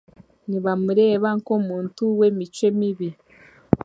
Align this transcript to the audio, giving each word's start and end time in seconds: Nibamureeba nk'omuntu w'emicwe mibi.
Nibamureeba 0.49 1.29
nk'omuntu 1.39 2.01
w'emicwe 2.19 2.67
mibi. 2.79 3.09